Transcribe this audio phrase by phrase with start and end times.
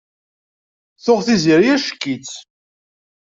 [1.03, 2.31] Tuɣ Tiziri ack-itt.